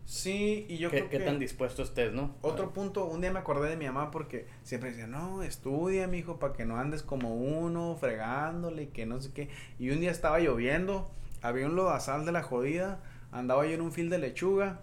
[0.06, 1.18] Sí, y yo creo que...
[1.18, 2.36] ¿Qué tan dispuesto estés, no?
[2.40, 6.18] Otro punto, un día me acordé de mi mamá porque siempre decía, no, estudia, mi
[6.18, 9.48] hijo, para que no andes como uno, fregándole y que no sé qué.
[9.80, 11.10] Y un día estaba lloviendo,
[11.42, 13.00] había un lodazal de la jodida,
[13.32, 14.80] andaba yo en un fil de lechuga.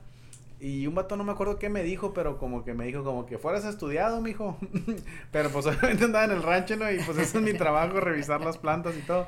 [0.64, 3.26] Y un vato no me acuerdo qué me dijo, pero como que me dijo como
[3.26, 4.58] que fueras estudiado, mijo.
[5.32, 6.90] pero pues obviamente andaba en el rancho, ¿no?
[6.90, 9.28] Y pues ese es mi trabajo, revisar las plantas y todo.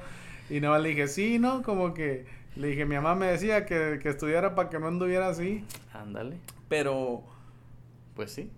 [0.49, 1.61] Y no le dije, sí, ¿no?
[1.61, 5.27] Como que le dije, mi mamá me decía que, que estudiara para que no anduviera
[5.27, 5.65] así.
[5.91, 6.37] Ándale.
[6.69, 7.23] Pero,
[8.15, 8.49] pues sí.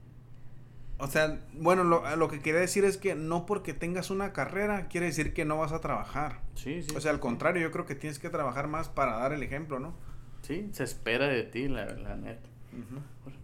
[0.99, 4.87] O sea, bueno, lo, lo, que quería decir es que no porque tengas una carrera
[4.87, 6.41] quiere decir que no vas a trabajar.
[6.53, 6.95] Sí, sí.
[6.95, 9.79] O sea, al contrario, yo creo que tienes que trabajar más para dar el ejemplo,
[9.79, 9.95] ¿no?
[10.43, 12.49] Sí, se espera de ti, la, la neta.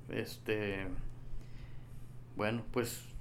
[0.09, 0.87] Este.
[2.35, 3.13] Bueno, pues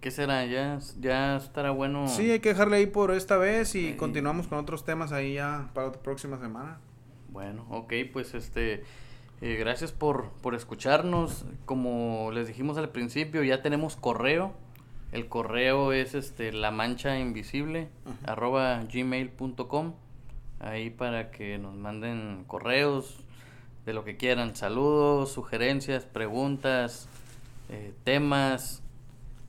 [0.00, 0.46] ¿Qué será?
[0.46, 2.06] ¿Ya, ¿Ya estará bueno?
[2.06, 5.70] Sí, hay que dejarle ahí por esta vez y continuamos con otros temas ahí ya
[5.74, 6.78] para la próxima semana.
[7.30, 8.84] Bueno, ok, pues este,
[9.40, 11.46] eh, gracias por, por escucharnos.
[11.64, 14.52] Como les dijimos al principio, ya tenemos correo.
[15.10, 17.88] El correo es este la mancha invisible
[18.24, 19.94] arroba gmail.com.
[20.60, 23.18] Ahí para que nos manden correos
[23.88, 27.08] de lo que quieran, saludos, sugerencias, preguntas,
[27.70, 28.82] eh, temas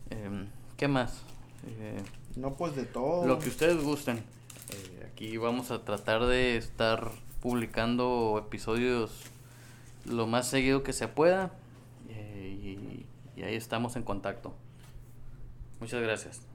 [0.09, 0.47] Em,
[0.77, 1.21] ¿Qué más?
[1.67, 2.01] Eh,
[2.35, 3.27] no, pues de todo.
[3.27, 4.17] Lo que ustedes gusten.
[4.17, 9.11] Eh, aquí vamos a tratar de estar publicando episodios
[10.05, 11.51] lo más seguido que se pueda.
[13.35, 14.53] Y ahí estamos en contacto.
[15.79, 16.48] Muchas gracias.